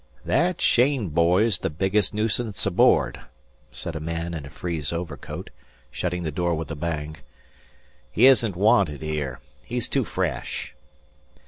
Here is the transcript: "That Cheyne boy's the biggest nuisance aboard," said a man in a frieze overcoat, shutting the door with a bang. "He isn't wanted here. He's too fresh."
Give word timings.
"That 0.25 0.57
Cheyne 0.61 1.09
boy's 1.09 1.59
the 1.59 1.69
biggest 1.69 2.11
nuisance 2.11 2.65
aboard," 2.65 3.21
said 3.71 3.95
a 3.95 3.99
man 3.99 4.33
in 4.33 4.47
a 4.47 4.49
frieze 4.49 4.91
overcoat, 4.91 5.51
shutting 5.91 6.23
the 6.23 6.31
door 6.31 6.55
with 6.55 6.71
a 6.71 6.75
bang. 6.75 7.17
"He 8.11 8.25
isn't 8.25 8.55
wanted 8.55 9.03
here. 9.03 9.39
He's 9.61 9.87
too 9.87 10.03
fresh." 10.03 10.73